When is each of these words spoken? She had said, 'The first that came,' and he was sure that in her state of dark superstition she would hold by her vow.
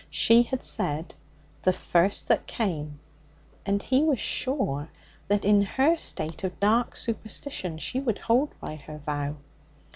She 0.09 0.41
had 0.41 0.63
said, 0.63 1.13
'The 1.61 1.73
first 1.73 2.27
that 2.27 2.47
came,' 2.47 2.97
and 3.67 3.83
he 3.83 4.01
was 4.01 4.19
sure 4.19 4.89
that 5.27 5.45
in 5.45 5.61
her 5.61 5.95
state 5.95 6.43
of 6.43 6.59
dark 6.59 6.95
superstition 6.95 7.77
she 7.77 7.99
would 7.99 8.17
hold 8.17 8.59
by 8.59 8.77
her 8.77 8.97
vow. 8.97 9.35